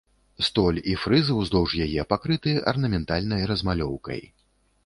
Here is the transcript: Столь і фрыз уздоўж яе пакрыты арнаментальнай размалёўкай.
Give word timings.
Столь 0.45 0.79
і 0.93 0.95
фрыз 1.01 1.29
уздоўж 1.35 1.75
яе 1.87 2.07
пакрыты 2.13 2.57
арнаментальнай 2.73 3.47
размалёўкай. 3.53 4.21